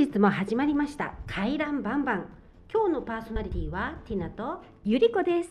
[0.00, 1.12] 本日も始まりました。
[1.26, 2.26] 回覧バンバン。
[2.72, 5.50] 今日のパーソナリティはティナとゆりこです。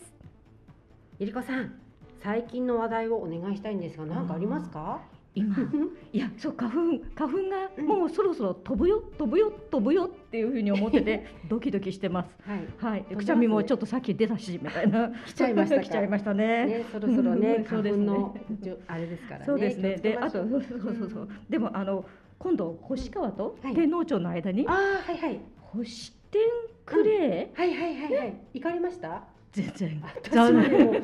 [1.20, 1.74] ゆりこさん
[2.20, 5.02] 最近の話題をお願いしたいんですが何かありますか？
[5.36, 5.54] 今？
[6.12, 6.78] いやそう花粉
[7.14, 12.36] 花粉がもうそろそろ飛ぶよ飛ぶよ飛ぶよっていうふうに思ってて ドキドキしてます。
[12.44, 12.66] はい。
[12.78, 13.02] はい。
[13.14, 15.12] くしゃみもちょっとさっき出たしみたいな。
[15.26, 16.66] 来ちゃいましたか 来ちゃいましたね。
[16.66, 19.46] ねそろそろねうん花粉のじょあれですからね。
[19.46, 19.94] そうですね。
[19.94, 20.60] であとそう。
[20.60, 21.28] そうそうそう。
[21.48, 22.04] でもあの
[22.40, 23.74] 今度星川とはい。
[23.74, 24.74] 天皇町の間にああ
[25.12, 25.40] はいはい。
[25.72, 26.40] 星天
[26.86, 28.34] クレーはいはいはいはい。
[28.54, 29.22] 行かれました？
[29.52, 30.02] 全然。
[30.02, 30.94] 私も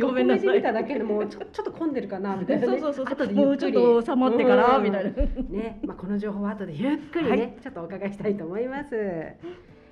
[0.08, 0.62] ごめんなさい。
[0.62, 4.84] ただけでもうちょ ちょっと混んでるかなみたいな、ね、そうそうそう後でゆっくりもうちょっと収まってからうん。
[4.84, 5.10] みたいな。
[5.10, 7.54] ね、まあ、この情報は後でゆっくりね、はい。
[7.60, 8.96] ちょっとお伺いしたいと思います。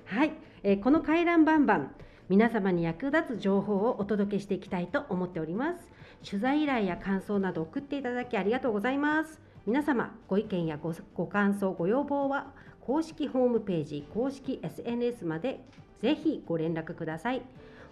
[0.05, 0.31] はい、
[0.63, 1.91] えーこの回覧バンバン
[2.29, 5.87] 皆様に役立つ情報をお届けしていきたいと思っております。
[6.27, 9.39] 取材依頼や感想など送っていただきありがとうございます。
[9.65, 15.59] 皆様ご意見やごご感想ご要望は公式ホームページ公式 SNS まで
[16.03, 17.41] ぜひご連絡ください。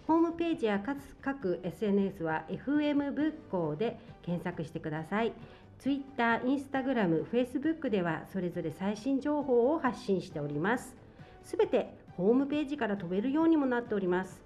[0.06, 5.34] ホームページや各各 SNS は FM 仏教で検索してください。
[5.80, 10.96] Twitter、Instagram、Facebook ではそれぞれ最新情報を発信しております。
[11.42, 14.44] すべてホームページから飛べるようにもなっております。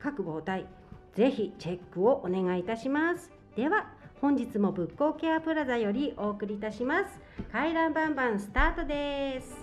[0.00, 0.66] 各媒体、
[1.14, 3.30] ぜひチェックをお願いいたします。
[3.54, 7.20] では、本日も仏教ケアプラザよりお送りいたします。
[7.52, 9.56] 回覧バンバンスタートです。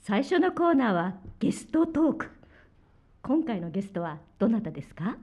[0.00, 2.30] 最初のコーナーはゲストトーク
[3.22, 5.16] 今回のゲストはどなたですか？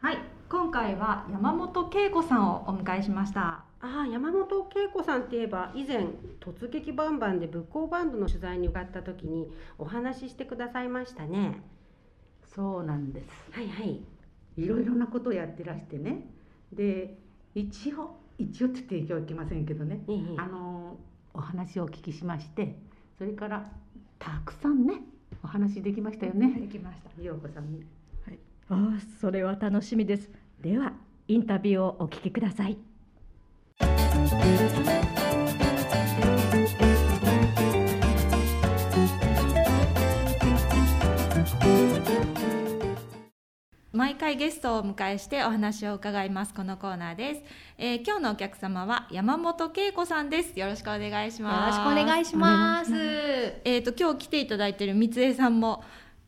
[0.00, 0.18] はい、
[0.48, 3.64] 今回は山本恵子さんをお迎えしました。
[3.80, 6.06] ああ山本恵子さんといえば以前
[6.40, 11.60] 突撃バンバンで仏教バンドの取材に伺った時にお話ししてくださいましたね
[12.54, 13.28] そうなんです。
[13.52, 14.00] はいはい
[14.56, 16.26] いろいろなことをやってらしてね。
[16.72, 17.16] で、
[17.54, 20.00] 一応一応って言ってはいけませんけどね。
[20.08, 20.96] ええあの
[21.32, 22.76] お話をお聞きしまして、
[23.16, 23.70] それから
[24.18, 24.94] たくさんね
[25.44, 26.58] お話できましたよね。
[26.60, 27.22] できました。
[27.22, 27.98] 陽子さんに。
[28.70, 30.28] ああそれは楽しみです
[30.60, 30.92] では
[31.26, 32.76] インタビューをお聞きください
[43.98, 47.42] 毎回ゲストをお迎えしてお話を伺いますこのコーナーです。
[47.78, 50.58] えー、今日のお客様は山本恵子さんです。
[50.58, 51.78] よろしくお願いしよます。
[51.78, 52.92] ろしくお願いします。
[53.64, 55.82] えっ、と今日来ていただいている三江さんも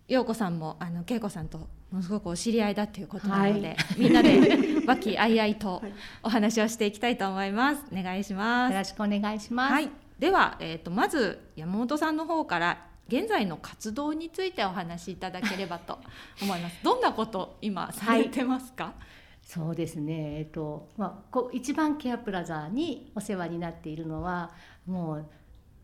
[0.09, 4.41] 陽子さんもあの恵子さんとものすごくお知り合いだということなので、みんなで
[4.87, 5.83] 和気あいあいと
[6.23, 7.85] お話をしていきたいと思います。
[7.93, 8.79] お願いしますよ。
[8.79, 9.73] ろしくお願いします。
[9.73, 15.99] はい、では、えー、とまず山本さんの方から現在の活動についてお話しいただければと
[16.41, 16.77] 思います。
[16.85, 18.95] どんなこと今されてますか？
[19.43, 20.39] そうですね。
[20.39, 24.53] えっとまあこう一番ケアプラザにお世話になっているのは
[24.87, 25.27] もう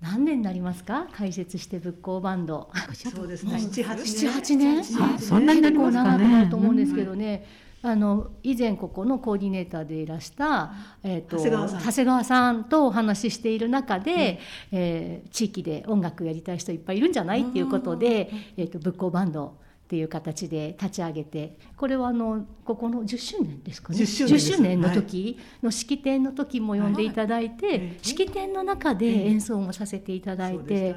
[0.01, 1.07] 何年になりますか？
[1.13, 2.71] 開設して仏教バンド。
[2.95, 3.59] そうですね。
[3.73, 4.81] 七八七八年。
[4.81, 7.47] あそんなになりますかね結構長くなると思うんですけどね。
[7.83, 10.73] あの以前ここのコーディネーターでいらした、
[11.05, 14.41] えー、と長谷川さん長谷川さんとお話ししている中で、
[14.73, 19.57] えー地域で音楽やりたい人いっぱいいるんじゃないっていうことで、えー、と仏教バンド
[19.87, 24.53] っていう形で立ち上げてこれはあのここの10周年ですかね？10周年です。
[24.53, 27.97] 10周年の時の式典の時も呼んでいただいて、はい。
[28.03, 30.97] 式典の中で演奏もさせていただいて。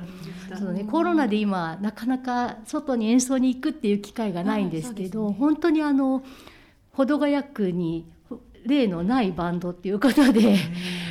[0.58, 6.24] そうね、コロナで今なかなか外に演奏に行くっていう機会がないんですけど、本当にあの
[6.94, 8.12] 保土ヶ谷区に
[8.66, 10.56] 例のないバンドっていうことで、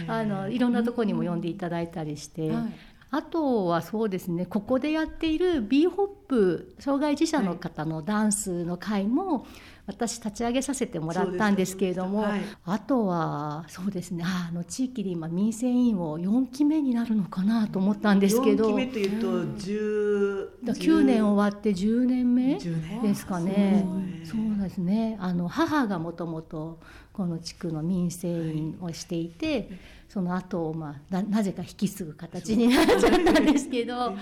[0.09, 2.73] あのいろんなところにも呼んでいただいたりして、はい
[3.11, 9.47] あとはそうですねここでやっている b ホップ障害児者の方のダンスの会も
[9.89, 14.23] 私立ち上げさせてもらったんですけれども、そうであとはそうですね。
[14.25, 18.69] ああの地域で今民生委員を4期目になるのかなと思ったんですけど。
[18.69, 23.87] 四期目というと十だ9年終わって10年目ですかね。
[24.25, 25.17] そうですね。
[25.21, 26.79] あの母がもともと
[27.15, 29.71] この地区の民生委員をしていて、
[30.09, 34.15] その後、まあななぜか引き継ぐ形になっちゃったんですけど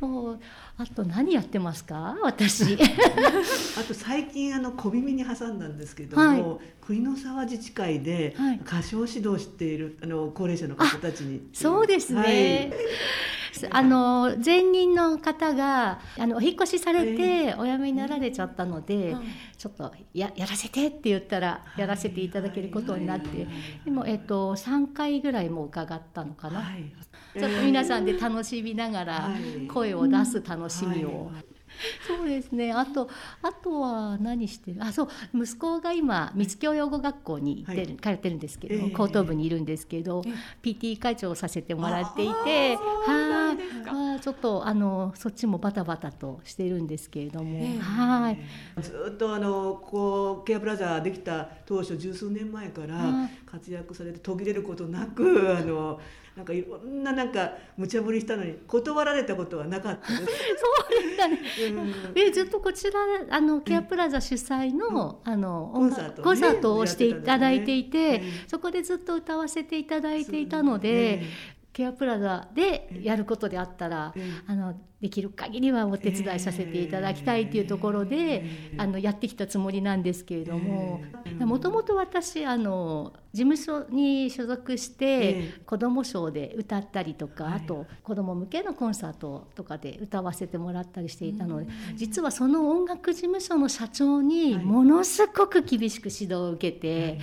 [0.00, 0.40] そう
[0.78, 2.16] あと何やってますか？
[2.22, 2.78] 私。
[3.78, 6.66] あと最近あの小耳に挟んだんですけども、はい。
[6.80, 8.56] 国の沢自治会ではい。
[8.56, 12.72] 歌唱指導しているあの高齢者の方たちにそうですね、
[13.70, 19.16] あの前任の方があのお引っ越しされてお辞めになられちゃったので、
[19.58, 23.46] ちょっとややらせてって言ったらやらせていただけることになって、
[23.84, 26.84] でも、えっと、3回ぐらいもう伺ったのかな、はい
[27.38, 29.66] ちょっと皆さんで楽しみながらはい。
[29.66, 31.44] 声を出す楽しみを、はい。
[32.06, 32.72] そうですね。
[32.72, 33.08] あと
[33.40, 34.82] あとは何してる？
[34.82, 35.08] あ、そう。
[35.32, 38.90] 息子が今三つ教養護学校に行ってる、通ってるんですけど、ええ。
[38.90, 40.22] 高等部にいるんですけど、
[40.62, 48.38] PT 会長をさせてもらっていて、はい、まあちょっとあのそっちもバタバタとしてるんですけれども、はい。
[48.82, 55.98] ずっとあのこうケアプラザできた当初十数年前からはい活躍されて途切れることなくあの
[56.40, 60.24] なんかいろんななんか無茶ぶりしたのに断られたことはなかったです。
[60.24, 61.38] そうですかね。
[62.06, 62.14] うん。
[62.14, 62.98] でずっとこちら
[63.28, 68.48] あのケアプラザ主催の、あのコンサートをねコンサートをしていただいていて、やってたん。
[68.48, 71.24] そこでずっと歌わせていただいていたので、
[71.80, 78.42] ケアプラザでやることであったら、ええあのできる限りはお手伝いさせていただきたいっていうところで、え
[78.74, 85.60] えあのやってきたつもりなんですけれどもええもともと私あの事務所に所属して、ええ。
[85.64, 87.54] 子ども賞で歌ったりとか、はい。
[87.54, 94.64] あと子ども向けのコンサートとかで歌わせてもらったりしていたので、実はその音楽事務所の社長にはい。
[94.64, 97.18] ものすごく厳しく指導を受けて。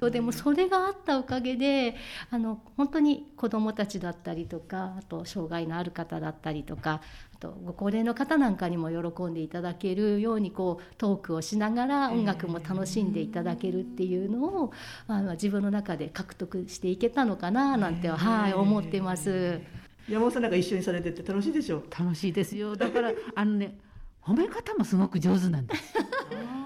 [0.00, 1.96] そうでもそれがあったおかげで
[2.30, 7.00] あの本当に子どもたちだったりとかあと障害のある方だったりとか
[7.34, 14.72] あとご高齢の方なんかにも喜んでいただけるようにこうトークをしながら音楽も楽しんでいただけるっていうのを、
[15.06, 19.60] あの自分の中で獲得していけたのかななんては、はい、思ってます。
[20.08, 21.84] 山本さんなんか一緒にされてて楽しいでしょう。
[21.90, 23.78] 楽しいですよだからあのね
[24.22, 25.94] 褒め方もすごく上手なんです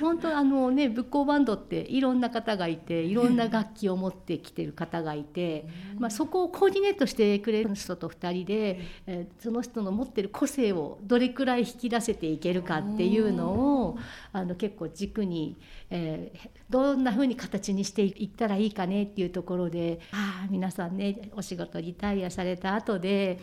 [0.00, 5.66] 本当あのね仏教バンドっていろんな方がいていろんな楽器を持ってきてる方がいて、
[5.98, 13.48] まあ、そこをコーディネートしてくれる人と2人で、えーその人の持ってる個性をどれくらい引き出せていけるかっていうの
[13.84, 13.98] を
[14.32, 15.56] あの結構軸に、
[15.90, 23.40] えーどんな風に形にしていったらいいかねっていうところでああ皆さんねお仕事リタイアされた後で、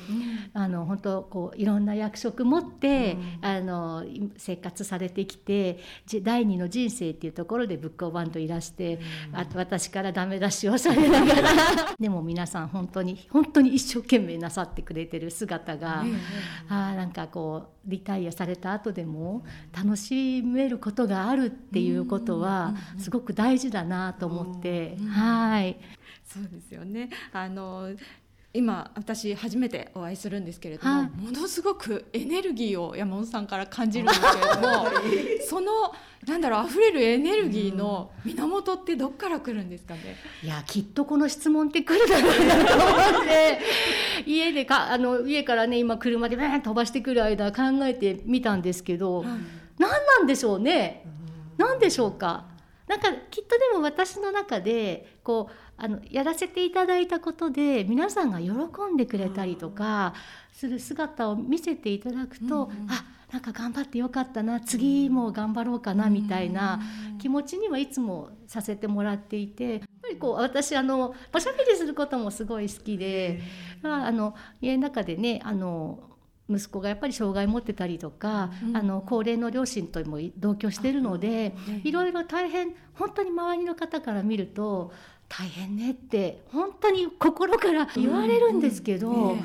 [0.54, 4.06] あの本当こういろんな役職持って、あの
[4.38, 9.00] 生活されてきてじ第二の人生っていうところでブックオバンドいらして、
[9.34, 11.52] あと私からダメ出しをされながら。
[12.00, 16.06] でも皆さん本当に本当に一生懸命なさってくれてる姿が、
[16.70, 19.44] あーなんかこうリタイアされた後でも
[19.76, 25.78] 楽しめることがあるっていうことはすごく大事だなと思って、はい。
[26.26, 27.10] そうですよね。
[27.32, 27.90] あの
[28.58, 31.10] 今私初めてお会いするんですけれども、はい。
[31.22, 34.88] ものすごくエネルギーを山本さんから感じるんですけれども
[35.48, 35.72] その
[36.26, 40.18] なんだろう溢れるエネルギーの源ってどっから来るんですかね？
[40.44, 43.60] いやきっとこの質問って来るだろうなと思って
[44.26, 49.24] 家でかあの家からね今車でバーン飛ばしてくる間考えてみたんですけど、
[49.78, 51.06] 何なんでしょうね？
[51.58, 52.46] 何でしょうか？
[52.88, 58.52] なんかきっとでも私の中でこうあのやらせていただいたことで皆さんが喜
[58.94, 60.14] んでくれたりとか
[60.52, 66.80] する姿を見せていただくと、あなんか頑張ってよかったな次も頑張ろうかなみたいな
[67.20, 73.42] 気持ちにはいつもさせてもらっていてやっぱりこう私あのおしゃべりすることもすごい好きで、
[73.82, 76.00] まあ、あの家の中でねあの
[76.50, 84.94] 息子がやっぱり障害持ってたりとか、あの高齢の両親とも同居してるので、いろいろ大変本当に周りの方から見ると
[85.30, 89.38] 大変ねって本当に心から言われるんですけど。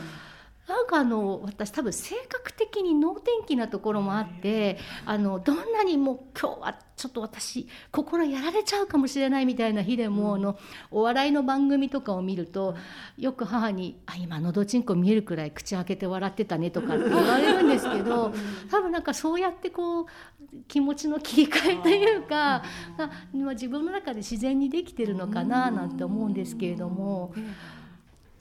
[0.68, 10.56] なんかあの私多分性格的に能天気なところもあってあのどんなにもう今日はちょっと私心やられちゃうかもしれないみたいな日でも、あの
[10.92, 12.76] お笑いの番組とかを見ると
[13.18, 18.32] よく母に「あ今のどちんこ見えるくらい口開けて笑ってたね」とかって 言われるんですけど
[18.70, 20.06] 多分なんかそうやってこう
[20.68, 22.62] 気持ちの切り替えというか
[23.32, 27.32] 自分の中で自然にできてるのかななんて思うんですけれども。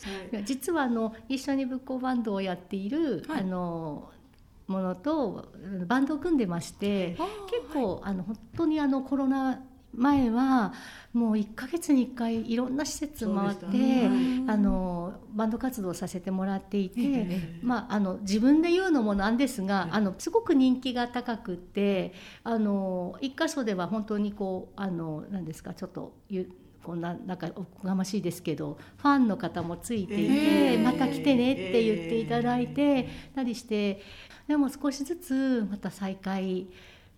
[0.10, 0.36] い。
[0.36, 4.10] や実はあの一緒に仏教バンドをやっている、あの
[4.68, 7.18] ものとうんバンドを組んでまして
[7.50, 9.62] 結構あの本当にあのコロナ
[9.94, 10.74] 前は
[11.14, 17.28] もう1ヶ月に1回いろんな施設回って、そうでしたあのバンド活動をさせてもらっていて、
[17.62, 26.50] まあ、あの自分で言うのもなんですが、あのすごく人気が高くってあの一箇所では本当にこうあのなんですかちょっとゆ
[26.84, 30.84] こんななんかおこがましいですけどファンの方もついていて、えー。
[30.84, 34.02] また来てねって言っていただいてたりして
[34.48, 36.68] でも少しずつまた再開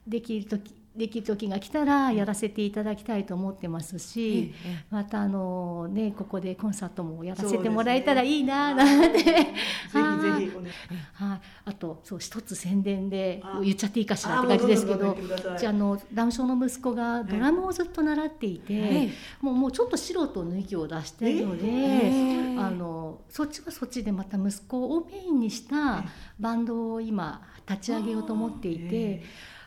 [0.07, 4.53] できる時できる時が来たらやらせていただきたいと思ってますし、
[4.91, 9.45] またあのねここでコンサートもやらせてもらえたらいいななんて、 ぜひぜ
[9.91, 10.73] ひお願い。
[11.13, 15.17] はい、あとそう一つ宣伝であ言っちゃっていいかしらってあ感じですけど
[15.57, 19.09] じゃああのダウン症の息子がドラムをずっと習っていて、え
[19.41, 26.03] もうもうちょっと素人の息を出しているので、えあのそっちはそっちでまた息子をメインにした
[26.39, 29.23] バンドを今立ち上げようと思っていて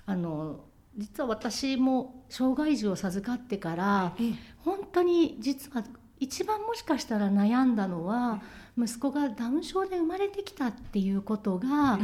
[0.06, 0.60] あの
[0.96, 4.32] 実は私も障害児を授かってからえ
[4.64, 5.84] 本当に実は
[6.18, 8.40] 一番もしかしたら悩んだのは
[8.78, 11.98] 息子がダウン症で生まれてきたっていうことが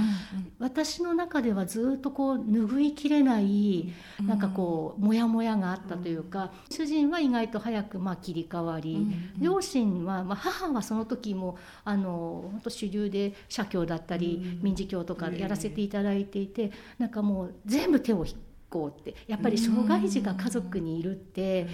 [0.59, 9.07] 私の中ではずっとこう拭いきれないなんかこうモヤモヤがあったというか主人は意外と早くまあ切り替わり
[9.39, 14.63] 両親はまあ母はその時もあの本当主流で社協だったりうん。
[14.63, 18.39] 民事協とかやらせていただいていてなんかもう全部手を引こ
[18.81, 21.67] うってやっぱり障害児が家族にいるって。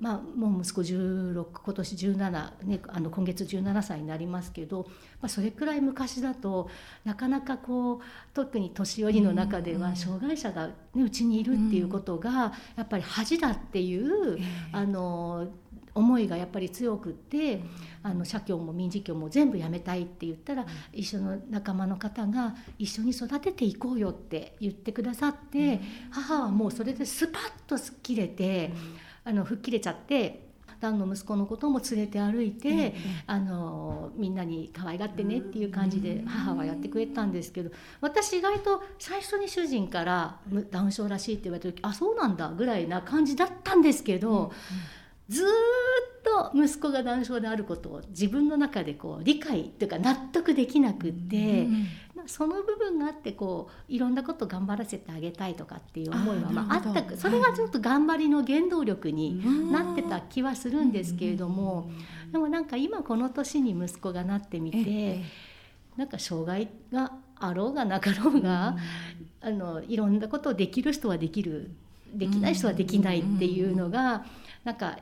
[0.00, 4.86] まあ、もう息子16今年17、ね、あの今月17歳になりますけど、
[5.20, 6.68] まあ、それくらい昔だと
[7.04, 8.00] なかなかこう
[8.34, 14.38] 特に年寄りの中では障害者が、ね、うちにいるっていうことがやっぱり恥だっていう、
[14.72, 15.46] あの
[15.96, 17.62] 思いがやっぱり強くって
[18.02, 28.72] あの社協も民事協も全部やめたいって言ったら一緒の仲間の方が一緒に育てていこうよって言ってくださって母はもうそれでスパッとすっきれて
[29.24, 30.46] あの吹っ切れちゃって。
[30.80, 32.94] ダウンの息子のことも連れて歩いて、
[33.26, 44.52] あのみんなに可愛がってねっていう感じで母はやってくれたんですけど私意外と最初に主人から「むダウン症らしい」って言われた時「あそうなんだ」ぐらいな感じだったんですけど、
[45.28, 45.50] ずーっ
[46.22, 51.66] と息子がダウン症であることを自分の中でこう理解っていうか納得できなくって、
[52.14, 61.90] まあその部分があってこういろんなこと頑張らせてあげたいとかっていう思いはまああったそれがちょっと頑張りの原動力になってた気はするんですけれども、
[62.30, 65.22] でもなんか今この年に息子がなってみて、
[65.96, 68.76] なんか障害があろうがなかろうが、
[69.40, 71.70] あのいろんなことをできる人はできる
[72.14, 74.24] できない人はできないっていうのが、
[74.64, 74.98] なんか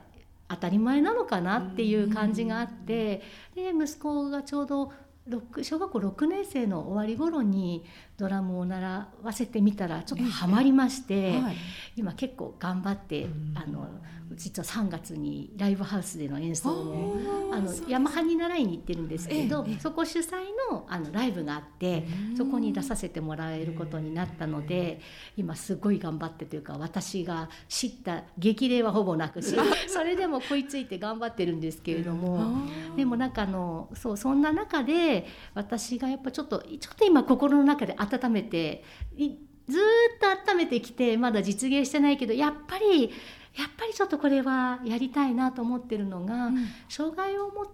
[0.47, 3.21] 当たり前なのかなっていう感じがあって、
[3.55, 4.91] で息子がちょうど
[5.27, 7.83] 6小学校6年生の終わり頃に
[8.17, 11.55] ドラムを習わせてみたらちょっとハマりまして、はい。
[11.97, 13.87] 今結構頑張って、あの
[14.33, 17.17] 実は3月にライブハウスでの演奏を
[17.53, 20.31] あのヤマハに習いに行ってるんですけど、ええそこ主催
[20.71, 22.05] のあのライブがあって、
[22.37, 24.99] そこに出させてもらえることになったので、
[25.37, 29.55] 今すごい頑張ってというか私が知った激励はほぼなくし
[29.87, 32.65] それでも食いついて頑張ってるんですけれども。
[32.95, 38.83] でもなんかあのそうそんな中で私がやっぱちょっとちょっと今心の中で温めて
[39.15, 39.31] い
[39.67, 43.11] ずーっと温めてきてまだ実現してないけどやっぱり
[43.55, 46.51] やっぱりちょっとこれはやりたいなと思ってるのが、
[46.89, 47.65] 障害を持っ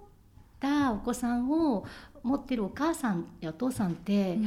[0.60, 1.86] たお子さんを
[2.22, 4.38] 持ってるお母さんやお父さんって、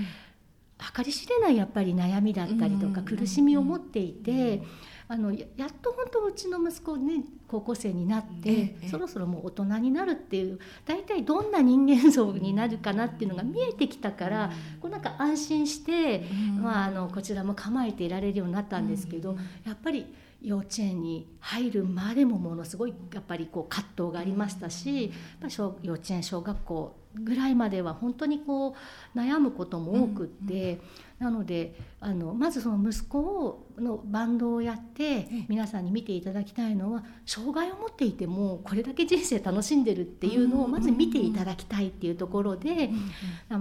[0.96, 4.62] 計り知れないやっぱり悩みだったりとかうん苦しみを持っていて、
[5.06, 16.24] あのややっと本当うちの息子ね高校生になって、ええそろそろもう大人になるっていう大体どんな人間像になるかなっていうのが見えてきたから、こうなんか安心して、
[16.60, 20.06] まあ、あのこちらも構えていられるようになったんですけど、やっぱり
[20.42, 28.74] 幼稚園に入るまでもものすごいやっぱりこう葛藤がありましたし、やっぱ小幼稚園小学校ぐらいまでは本当にこ
[29.14, 30.80] う悩むことも多くって、
[31.24, 42.90] なのであのまずその息子をのバンドをやって皆さんに見ていただきたいのは障害を持っていてもこれだけ人生楽しんでるっていうのをまず見ていただきたいっていうところで、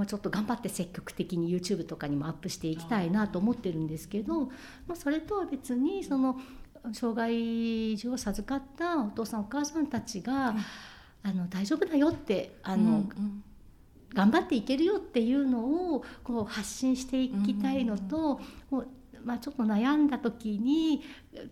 [0.08, 4.48] ちょっと頑張って積極的に YouTube とかにもアップしていきたいなと思ってるんですけど、
[4.88, 6.38] まあ、それとは別にその
[6.91, 10.53] 障害児を授かったお父さんお母さんたちが、
[11.24, 13.05] あの大丈夫だよってあの、
[14.13, 18.39] 頑張っていけるよっていうのをこう発信していきたいのと、
[18.70, 18.88] もう
[19.24, 21.01] まあ、ちょっと悩んだ時に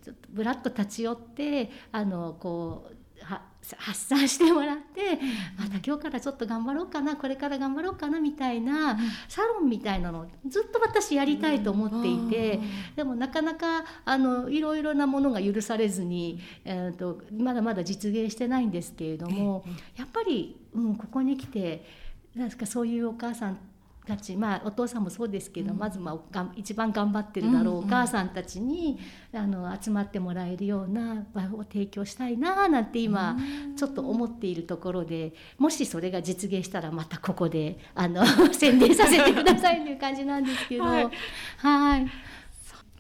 [0.04, 3.42] ちょっとぶらっと立ち寄ってあのこうは
[3.78, 5.20] 発散してもらって、
[5.58, 8.98] また今日からちょっと頑張ろうかなこれから頑張ろうかなみたいな、
[9.30, 12.60] サロンみたいなのをずっと私やりたいと思っていて、
[12.96, 19.64] でもなかなかあのいろいろなものが許されずに、えー、とまだまだ実現してないんですけれども、
[19.96, 21.86] やっぱり、うん、ここに来て
[22.36, 23.58] なんですかそういうお母さん
[24.06, 29.00] たち、まあ、お父さんもそうですけど、まず、まあ、がん一番頑張ってるだろうお母さんたちに、
[29.34, 33.38] あの集まってもらえるような場を提供したいななんて今、
[33.76, 40.84] ちょっと思っているところでもしそれが実現したらまたここであの 宣伝させてくださいという感じなんですけど。
[40.84, 41.10] はい。
[41.58, 42.08] はい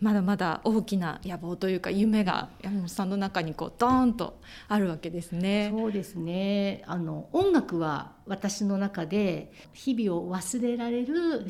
[0.01, 5.71] まだまだ大きな野望というか夢が山本さんの中にこうドーンとあるわけですね。
[5.71, 11.45] そうですねあの音楽は私の中で日々を忘れられる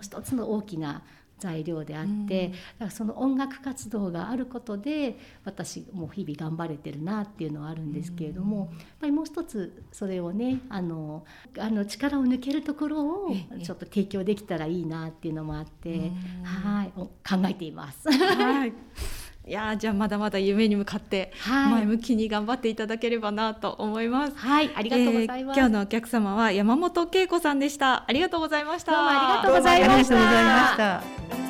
[0.00, 1.04] 一つの大きな
[1.40, 8.68] 材料であって、だからその音楽活動があることで私も日々頑張れてるなっていうのはあるんですけれども、やっ
[9.00, 11.24] ぱりもう一つそれをねあの
[11.58, 16.12] あの力を抜けるところをちょっと提供できたらいいなっていうのもあって、
[16.44, 18.10] はい考えています。
[18.10, 18.72] はい
[19.46, 24.36] いやじゃあまだまだ夢に向かって前向きに頑張っていただければなと思います。
[24.36, 25.58] はい、ありがとうございます。
[25.58, 28.04] えー、今日のお客様は山本恵子さんでした。
[28.06, 28.92] ありがとうございました。
[28.92, 31.49] どうもありがとうございました。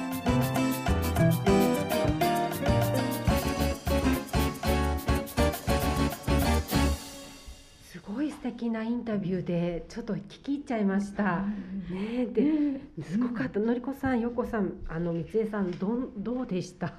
[8.38, 11.44] 敵なインタビューでちょっと聞き入っちゃいました。
[11.90, 13.60] ねですごかった。
[13.60, 16.92] のりこさん、よこさん、あの三江さんどんどうでした？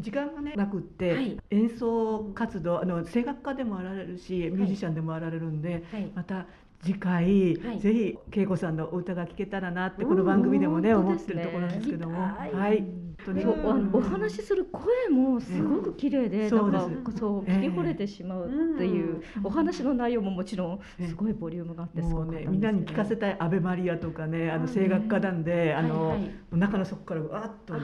[0.00, 6.46] 時間がねなくって、はい、演奏活動あの声楽家でもあられるし、ミュージシャンでもあられるんで、はい、また
[6.82, 12.84] 次回、はい、ぜひ恵子さんのお歌が聴けたらなってこの番組でもね、思ってるところなんですけども、はい。
[13.26, 13.42] 当に。
[13.42, 16.70] そうあのお話しする声もすごく綺麗で、なん
[17.02, 26.18] かそう聞き惚れてしまうっていう、お話の内容ももちろんすごいボリュームがあってすごねみんなに聞かせたい「アベマリア」とかねあの声楽家なんで、あの
[26.52, 27.80] 中の底からわっとね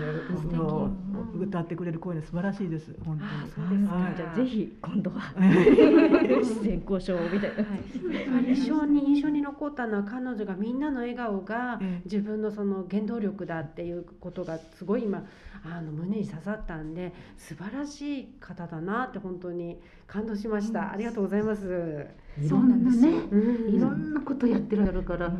[1.38, 3.18] 歌ってくれる声で素晴らしいです本
[3.56, 3.87] 当に。
[4.16, 7.64] じゃあぜひ今度は 出演交渉みたいな。
[8.46, 15.25] 印象に印象に残ったのは彼女がみんなの笑顔が自分のその原動力だっていうことがすごい今
[15.65, 22.06] あの胸に刺さったんで素晴らしい方だなって本当に感動しました、うん、ありがとうございます。
[22.40, 25.30] いろんなね、うん、いろんなことやってられるから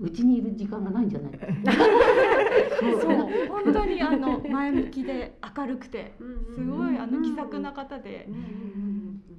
[0.00, 1.32] うち、にいる時間がないんじゃない？
[3.00, 3.48] そう。
[3.48, 6.12] 本当にあの前向きで明るくて
[6.54, 8.28] すごいあの気さくな方で。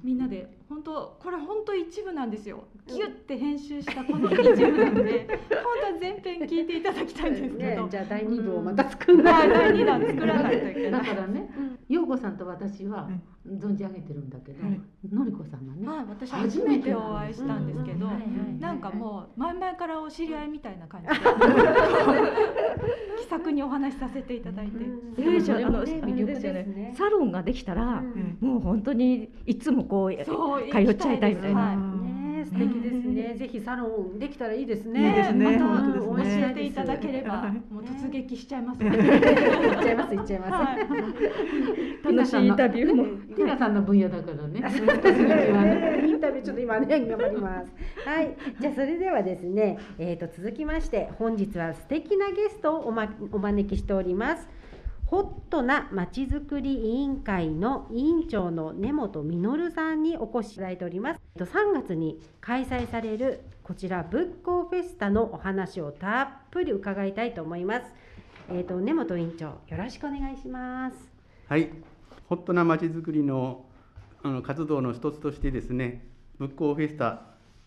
[0.02, 2.64] みんなで本当これ本当一部なんですよ。
[2.88, 11.06] ギュッて編集したこの一部なので本当は全編聞いていただきたいんですけど、ね、じゃあ第二部をまた作らない、第二弾作らないといけない。
[11.06, 11.48] だからね
[11.88, 13.08] 陽子さんと私は
[13.46, 14.62] 存じ上げてるんだけど、
[15.12, 18.08] のりこさんがね、はい、私初めてお会いしたんですけど、
[18.60, 21.14] なんかもう前々からお知り合いみたいな感じで
[23.18, 24.84] 気さくにお話しさせていただいて、
[25.18, 26.94] えー、じゃあのですよね。
[26.96, 28.02] サロンができたら、
[28.40, 30.24] もう本当にいつもこう通っ
[30.94, 32.21] ちゃいたいみたいな。
[32.44, 33.34] 素敵ですね。
[33.36, 35.08] ぜひサロンできたらいいですね。
[35.08, 35.58] いいですね。
[35.58, 38.82] また教えていただければ、もう突撃しちゃいます。
[38.82, 38.92] 行っ
[39.82, 40.46] ちゃいます、行っちゃいま
[42.04, 42.12] す。
[42.12, 43.04] 楽しいインタビューも。
[43.34, 44.58] ティナさんの分野だからね。
[46.06, 47.72] インタビューちょっと今ね頑張ります。
[48.06, 48.36] はい。
[48.60, 54.48] じゃあそれではですね、えっと続きまして本日は素敵なゲストをおまお招きしております。
[55.12, 61.20] ホットなまちづくり委員会の委員長の根本実さんにお越しいただいております。
[61.36, 67.84] 3月に開催されるこちら仏教フェスタのお話をたっぷり伺いたいと思います。
[68.48, 70.96] えっ、ー、と根本委員長よろしくお願いします。
[71.46, 71.68] はい、
[72.30, 73.66] ホットなまちづくりの
[74.22, 76.06] あの活動の一つとしてですね、
[76.38, 77.20] 仏教フェスタ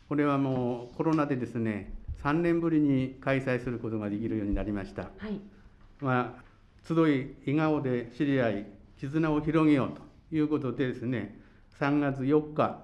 [0.10, 5.12] これはもうコロナでですね、3年ぶりに開催することができるようになりました。
[5.20, 5.40] はい。
[6.02, 6.45] まあ
[6.88, 8.66] 集い笑顔で知り合い
[9.00, 10.02] 絆を広げようと
[10.36, 11.40] いうことでですね
[11.80, 12.80] 3月4日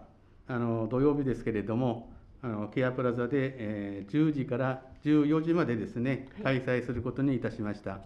[0.47, 2.11] あの土曜日ですけれども
[2.41, 7.99] あのケアプラザで、えー、10時から14時までですね、はい、開催することにいたしました。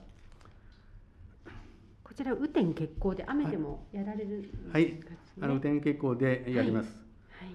[2.03, 4.99] こちら雨天決行で雨でもやられる、ね、はい、
[5.41, 6.89] あの雨天決行でやります。
[7.39, 7.53] はい、は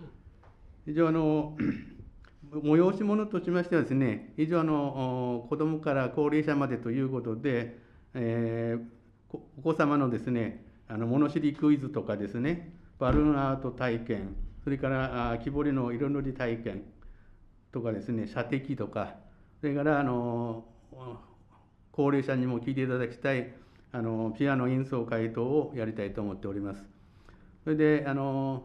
[0.87, 1.57] い、以上あの
[2.53, 7.79] 催し物としましてはですね、以上あの子どもから高齢者までということで、
[8.15, 16.83] えー、お子様のですねあの物知りクイズとかですねバルーンアート体験それから木彫りの色塗り体験
[17.73, 19.15] とかですね射的とか
[19.61, 20.65] それからあの
[21.93, 23.53] 高齢者にも聞いていただきたい
[23.93, 26.85] あのピアノ演奏会等をやりたいと思っております。
[27.65, 28.65] それであの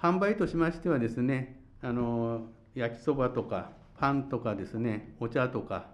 [0.00, 5.86] 販売としましてはですねあの焼きそばとかパンとかですねお茶とか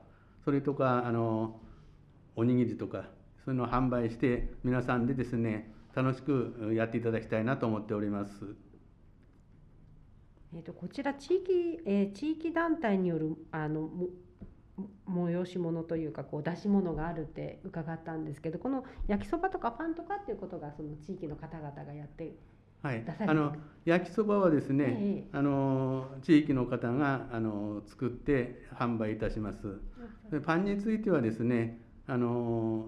[0.45, 1.61] それとかあの
[2.39, 3.09] おにぎりとか
[3.45, 8.55] そういうのを販売して皆さんでですね楽しくやっていただきたいなと思っております。
[10.55, 13.91] えーと、こちら地域、えー、地域団体によるあの
[15.09, 22.35] 催し物というかこう出し物があるって伺ったんですけどこの焼きそばとかパンとかっていうことがその地域の方々がやって
[22.81, 29.81] はい、あの焼きそばはですね、ええ、あの地域の方があの作って販売いたします。
[30.31, 32.87] でパンについてはですね、あの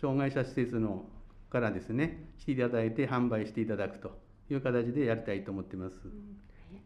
[0.00, 1.04] 障害者施設の
[1.50, 4.18] からですねしていただいて販売していただくと
[4.50, 5.92] いう形でやりたいと思ってます。
[6.04, 6.38] うん、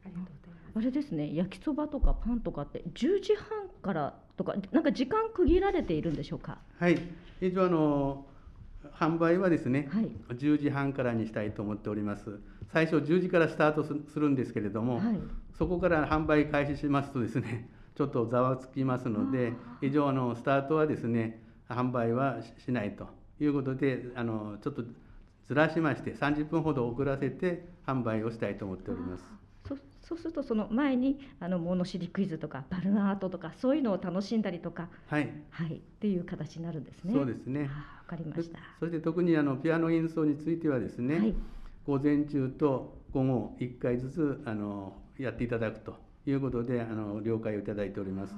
[0.05, 6.59] ありがとうございますあれですね焼きそばとかパンとかって10時半からとかなんか時間区切られているんでしょうか？
[6.79, 6.99] はい。
[7.40, 8.27] 一応あの
[8.99, 12.40] 販売はですね、はい、10時半からにしたいと思っております。
[12.72, 15.20] 最初10時からスタートするんですけれども、はい、
[15.57, 23.09] そこから販売開始しますとですねちょっとざわつきますので以上あのスタートはですね販売はしないと
[23.40, 24.83] いうことであのちょっと
[25.46, 29.24] ずらしまして30分ほど遅らせて販売をしたいと思っております。
[30.07, 37.12] そうするとその前にあの物知りクイズとかバルーンアートとかそういうのを楽しんだりとか、はい、はい、っていう形になるんですね。
[37.12, 37.62] そうですね。
[37.62, 37.68] わ
[38.07, 38.61] かりました。
[38.79, 41.35] そして特にあのピアノ演奏についてはですね、はい、
[41.85, 48.35] 午前中と午後1回ずつあのやっていただくということであの了解をいただいております。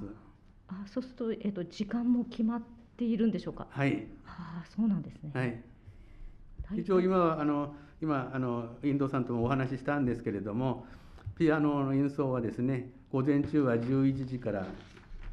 [0.69, 3.67] あ、そうするとえっ、と時間も決まっているんでしょうか？
[3.69, 4.07] はい。
[4.25, 5.31] あ、そうなんですね。
[5.33, 6.79] はい。
[6.79, 10.85] 一応今はあの今あのインドさんともお話ししたんですけれども。
[11.37, 14.67] ピアノの演奏はですね午前中は11時から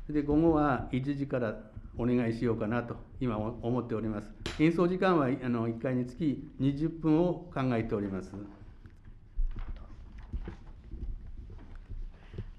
[0.08, 1.56] で午後は1時から
[1.98, 8.32] お願いしようかなと今思っております演奏時間はあの1回につき20分を考えております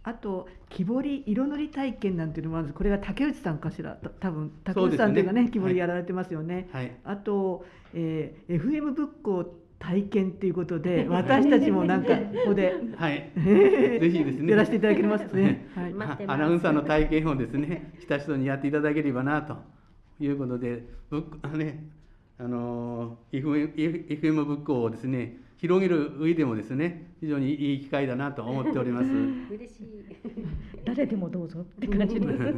[0.07, 3.97] あと木彫り色塗り体験なんていうのもまずこれが竹内さんかしら？
[4.21, 14.51] 多分竹内さんというかね、ね、木彫りやられてますよね、はい、あと、えー、FM 仏教体験ということで 私たちもなんかここで、 はい、 ぜひですね。
[14.51, 15.93] やらせていただけますね、はい、
[16.25, 19.57] アナウンサーの体験をですねした人にやっていただければなと
[20.21, 21.83] いうことでぶあね
[22.39, 29.07] あの FM, FM ブックをですね広げる上でもですね非常にいい機会だなと思っております。
[29.53, 30.05] 嬉しい。
[30.85, 32.37] 誰でもどうぞって感じです。
[32.37, 32.53] です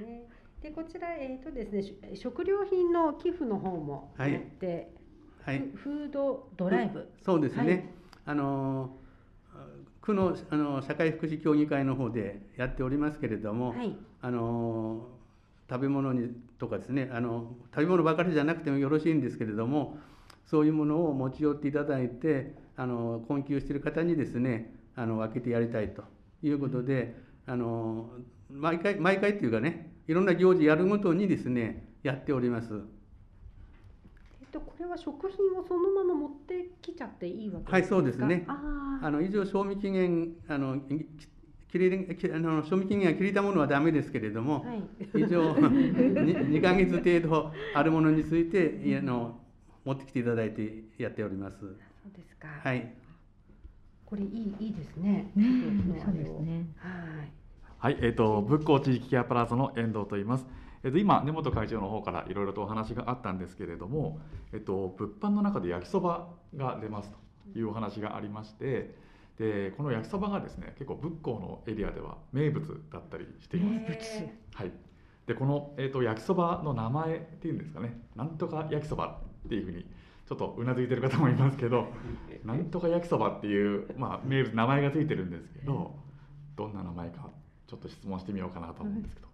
[0.00, 0.24] ね。
[0.62, 4.90] でこちら、えーとですね、食料品の寄付の方もやって
[5.48, 7.08] はい、フードドライブ。
[7.22, 7.84] そうですね、はい、
[8.26, 8.98] あの
[10.02, 15.06] 区のあの社会福祉協議会の方でやっておりますけれども、はい、あの
[15.70, 19.96] 食べ物にとかですねあの食べ物ばかりじゃなくてもよろしいんですけれども
[20.50, 26.02] そういうものを持ち寄っていただいてあの困窮している方にですねあの分けてやりたいと
[26.42, 27.14] いうことで、
[27.46, 28.08] あの
[28.50, 32.68] 毎回毎回っていうかねいろんな行事やるごとにですねやっております。
[34.50, 37.72] とこれは食品をそのまま持ってきちゃっていいわけですか？
[37.72, 38.46] はい、そうですね。
[38.48, 40.80] あの以上賞味期限あの
[41.70, 44.82] 切れあの賞味期限が切れたものはダメですけれども、はい、
[45.14, 49.38] 以上 2, 2ヶ月程度あるものについてあの
[49.88, 51.60] 持ってきていただいてやっております。
[51.60, 51.70] そう
[52.14, 52.48] ですか。
[52.62, 52.92] はい。
[54.04, 55.32] これいいいいですね。
[55.34, 55.44] ね
[56.04, 56.66] そうですね。
[56.76, 57.94] はい。
[57.94, 60.46] はい、えっ、ー、と仏光地域ケアプラザの遠藤と言います。
[60.84, 64.20] えっと、今根本会長の方からいろいろとお話があったんですけれども、
[64.52, 68.94] えっと、物販の中で焼きそばが出ますというお話がありまして
[69.38, 74.22] でこの焼きそばがですね結構仏光のエリアでは名物だったりしています。
[74.54, 74.72] はい、
[75.26, 79.86] でこの、えっと、焼きそばの名前っていうんですかねなんとか焼きそばっていうふうに
[80.28, 81.88] ちょっとうなずいてる方もいますけど
[82.44, 85.94] なんとか焼きそばっていう、まあ、名物名前がついてるんですけど
[86.54, 87.30] どんな名前か
[87.66, 89.28] ちょっと質問してみようかなと思うんですけど。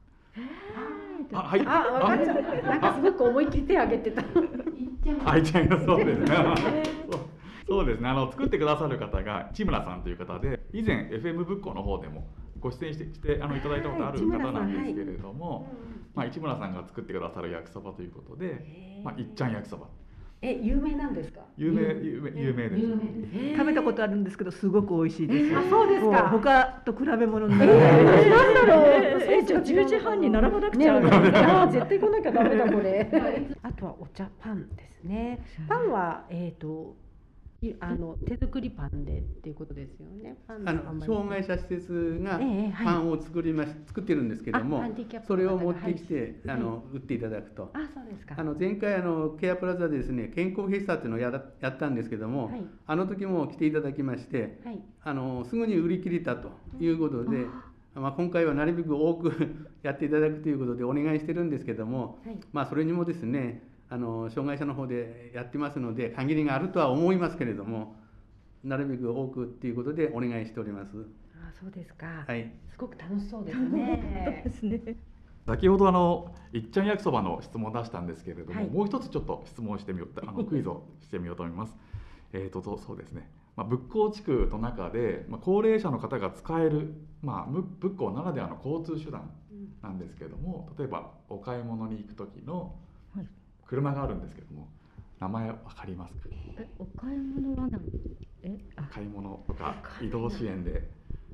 [1.33, 1.61] あ、はい。
[1.65, 2.63] あ、分かっちゃう。
[2.65, 4.25] なんかすごく思い切り手挙げてた。
[5.25, 5.87] あいちゃいます。
[5.87, 6.27] そうですね。
[7.67, 8.09] そうですね。
[8.09, 12.27] あの作ってくださる方が市村さんという方で、以前 FM ブックの方でも
[12.61, 15.73] ご出演してしてあのいただいたことある方なんですけれども、
[16.15, 19.87] まあ市村さんが作ってくださる焼きそばということで、まあいっちゃん焼きそば。
[20.47, 21.41] え有名なんですか？
[21.57, 22.31] 有名有名。
[22.39, 22.77] 有名で
[23.53, 26.29] す、食べたことあるんですけどすごく美味しいです、あそうですか。
[26.29, 29.23] 他と比べ物にならない、えー、なんだろう。
[29.23, 33.11] えじゃあ10時半に並ばなくちゃ、ね、 あ絶対来なきゃダメだこれ。
[33.63, 35.39] あとはお茶パンですね。
[35.69, 36.95] パンはえっ、ー、と
[37.81, 40.37] あの手作りパンでっていうことですよね。
[40.49, 42.39] あの障害者施設が
[42.85, 44.83] パンを作りまし、作ってるんですけども、
[45.27, 47.71] それを持ってきて、あの売っていただくと。
[47.75, 48.35] あ、そうですか。
[48.39, 52.51] あの前回あのケアプラザでですね、健康フェスタっていうのをややったんですけども、
[52.87, 54.61] あの時も来ていただきまして、
[55.03, 56.51] あのすぐに売り切れたと
[56.81, 57.47] いうことで。
[57.95, 59.33] まあ、今回はなるべく多く
[59.83, 62.19] やっていただくということでお願いしてるんですけども、
[62.53, 67.97] まあそれにもですねあの障害者の方でやってますので限りがあるとは思いますけれども
[68.65, 70.91] なるべく多くっていうことでお願いしております。
[71.35, 72.25] あそうですか。
[72.27, 72.51] はい。
[72.71, 74.43] すごく楽しそうですね。
[74.45, 74.97] ですね。
[75.47, 81.77] 先ほどあのいっちゃん焼きそばの質問を出したんですけれども、はい、もう一つちょっと質問してみようあのクイズをしてみようと思います。
[82.33, 83.31] えっとそうですね。
[83.57, 89.31] まあ、仏光地区の中で、まあ、高齢者の方が使える、まあ、仏光ならではの交通手段
[89.83, 92.75] なんですけども例えばお買い物に行く時の
[93.67, 94.69] 車があるんですけども
[95.21, 96.21] 名前わかりますか？
[96.59, 97.81] えお買い物は何
[98.43, 98.59] え？
[98.91, 100.89] 買い物とか移動支援で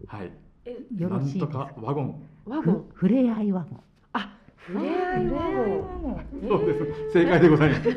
[0.07, 0.33] はい。
[0.65, 1.71] えよろしいなんとか？
[1.77, 2.23] ワゴン。
[2.47, 2.89] ワゴン。
[2.95, 3.81] ふれあいワゴン。
[4.13, 6.27] あふれあいワゴン。
[6.49, 7.13] そうです。
[7.13, 7.89] 正解でございます。
[7.91, 7.95] よ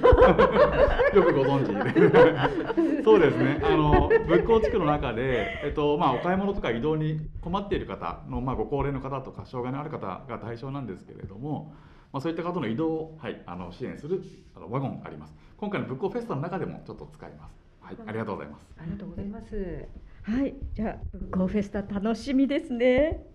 [1.23, 3.61] くご存知 そうですね。
[3.63, 11.73] あの仏光地区の中で、えっとまあ、お買い物とか移動に困っている方の、まあ、ご高齢の方とか障害のある方が対象なんですけれども、
[12.13, 14.23] まあ、そういった方の移動を、はい、あの支援する
[14.55, 15.33] あのワゴンがあります。
[15.57, 17.63] 今回の仏光フェスタの中でもちょっと使います。
[17.81, 18.67] はいありがとうございます。
[18.77, 19.87] ありがとうございます。
[20.21, 23.25] はいじゃあ仏光フェスタ楽しみですね。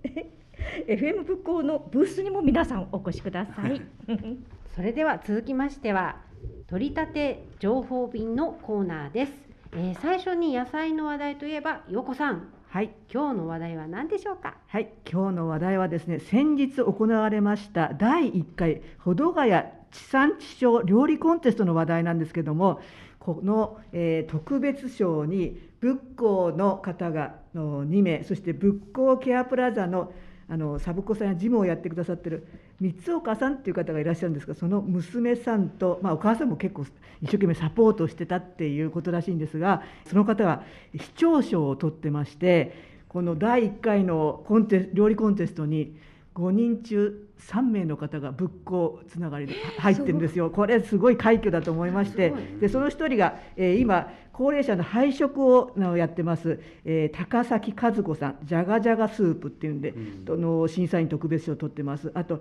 [0.86, 3.82] FM 仏光のブースにも皆さんお越しください。
[4.74, 6.20] それでは続きましては
[6.68, 9.32] 取り立て情報便のコーナーです、
[9.72, 14.58] えー、最初に野菜の話題といえば陽子さんはい今日の話題は何でしょうか？
[14.66, 22.80] はい今日の話題はですね先日行われました第1回保土ヶ谷地産地消料理コンテストの話題なんですけども
[23.20, 30.12] この、えー、特別賞に仏光の方がの2名そして仏光ケアプラザの
[30.50, 32.46] あのサブコさんやジムをやってくださってる
[32.80, 36.84] 三岡さんっていう方がいらっしゃるんですがその娘さんと、まあ、お母さんも結構
[37.20, 40.62] 一生懸命サポートしてたっていうことらしいんですがその方は
[40.94, 45.96] 市長賞を取ってましてこの第1回のコンテ料理コンテストに
[46.34, 59.90] 5人中3名の方が仏光つながりで入ってるんですよ、これすごい快挙だと思いまして、でその1人が、えー、今、高齢者の配食をやってます、えー、高崎和子さん、じゃがじゃがスープっていうんで、
[60.28, 62.40] うん、の審査員特別賞を取ってます、あと、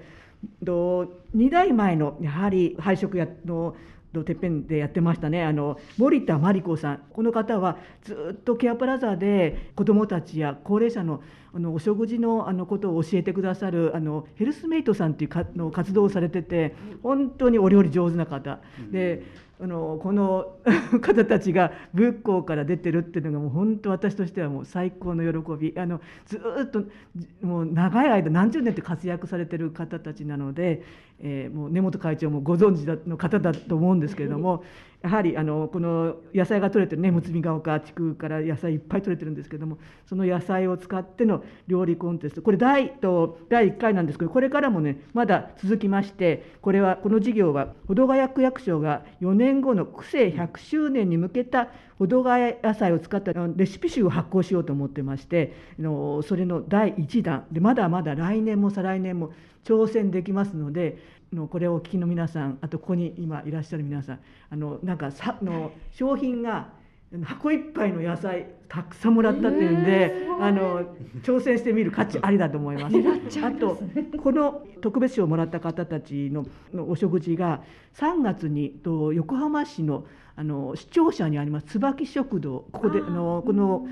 [0.63, 3.75] 2代前のやはり配食やの
[4.13, 5.43] のてっぺんでやってましたね。
[5.43, 7.01] あの森田真理子さん。
[7.11, 11.21] この方はずっとケアプラザで子どもたちや高齢者の
[11.57, 18.59] あのお食事のあのことを教えてくださるあのヘルスメイトさんっていうかの活動をされてて本当にお料理上手な方。
[18.91, 19.23] で
[19.59, 20.57] あのこの
[21.01, 25.73] 方たちが仏光から出てるっていうのがもう本当私としてはもう最高の喜び。
[25.79, 26.83] あのずっと
[27.41, 30.83] もう長い間何十年って活躍されてる方たちなので、
[31.19, 34.63] えー、もう根本会長もご存知の方だと思うんですけれども
[35.07, 57.45] やはりあのこの野菜が取れてるね睦ヶ丘地区から野菜いっぱい取れてるんですけどもその野菜を使っての料理コンテストこれ第と第1回なんですけどこれからもねまだ続きましてこれはこの事業は保土ヶ谷区役所が4年後の区政100周年に向けた保土ヶ谷野菜を使ったレシピ集を発行しようと思ってましてのそれの第1弾。
[57.49, 59.31] でまだまだ来年も再来年も
[59.63, 60.97] 挑戦できますので
[61.33, 66.69] のこれをお聞きの皆さんあとここに今いらっしゃる皆さんあのなんかさの商品が
[67.23, 70.83] 箱いっぱいの野菜たくさんもらったっていうんで、えー、あの
[71.23, 72.95] 挑戦してみる価値ありだと思います。
[73.45, 73.81] あと
[74.21, 77.61] この特別賞をもらった方たちののお食事が
[77.95, 82.65] 3月にと横浜市のあの市庁舎にあります椿食堂。
[82.71, 83.87] ここであのこの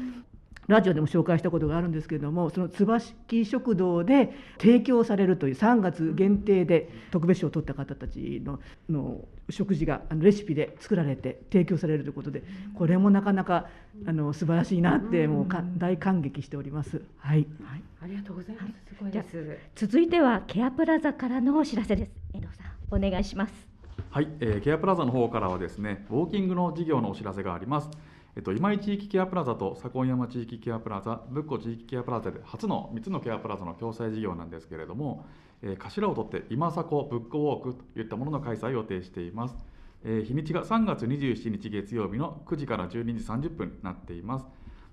[0.68, 12.44] ラジオでも紹介したことがあるんですけれどもその椿食堂で提供されるという3月限定で特別賞を取った方たちのの食事があのレシピで作られて提供されるということで
[12.76, 13.68] これもなかなか
[14.08, 17.02] あの素晴らしいなってもうか大感激しております。
[17.18, 18.96] はい、はい、ありがとうございます。
[18.96, 19.58] すごいです。
[19.76, 22.12] 続いてはケアプラザからのお知らせです。
[22.34, 23.76] 遠藤さんお願いします。
[24.10, 27.90] はい、えー、ケアプラザの方からはですねウォーキングの事業のお知らせがあります。
[28.36, 35.26] えっと、今井地域ケアプラザと左近山地域ケアプラザ、仏庫地域ケアプラザで初の3つのケアプラザの共催事業なんですけれども、
[35.62, 39.56] えー、頭を取って今迫ブックウォークといったものの開催を予定しています。
[40.04, 44.46] えー、日にちが3月27日月曜日の9時から12時30分になっています。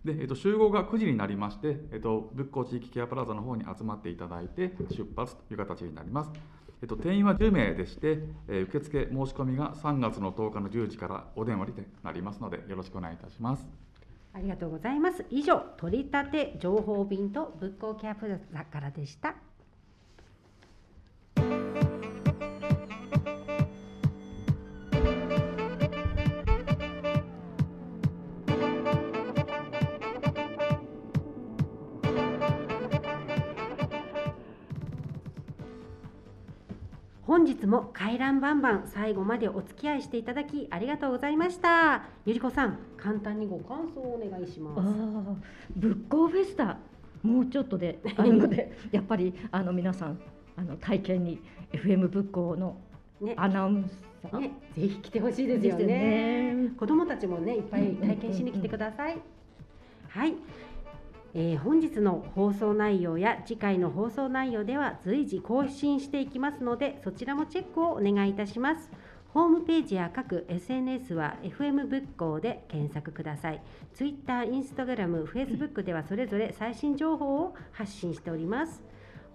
[0.05, 6.31] で、えっと、集合が9時になりまして、えっと、仏光地域ケアプラザの方に集まっていただいて出発という形になります。
[6.83, 13.65] えっと、定員は10名でして、えー、受付申し込みが3月の10日の10時からお電話になりますのでよろしくお願いいたします。
[14.35, 15.25] ありがとうございます。
[15.31, 19.37] 以上、取り立て情報便と仏光ケアプラザからでした。
[37.43, 42.05] 本日も回覧バンバン最後までお付き合いしていただきありがとうございました。
[42.25, 44.81] ゆりこさん簡単にご感想をお願いします。
[45.75, 46.79] 仏光フェスタ
[47.25, 50.21] もうちょっとであるのでやっぱりあの皆さん
[50.57, 52.77] あの体験に FM 仏光の
[53.35, 53.91] アナウン
[54.23, 56.55] サー、ね、ぜひ来てほしいですよね。
[56.55, 56.71] ね。
[56.79, 59.21] 子供たちもねいっぱい体験しに来てください、
[60.11, 60.35] はい
[61.35, 68.91] えー、本日の放送内容や次回の放送内容では随時更新していきますのでそちらもチェックをお願いいたします
[69.33, 73.63] ホームページや各 SNS は FM 仏教で検索ください。
[73.95, 78.83] Twitter、Instagram、Facebook ではそれぞれ最新情報を発信しております。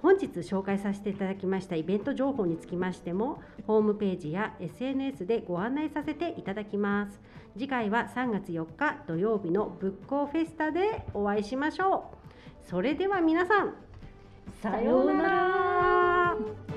[0.01, 7.19] 本日紹介させていただきましたイベント情報につきましてもホームページや SNS でご案内させていただきます。
[7.53, 12.11] 次回は3月4日土曜日の仏教フェスタでお会いしましょ
[12.65, 12.69] う。
[12.69, 13.73] それでは皆さん
[14.61, 16.76] さようなら。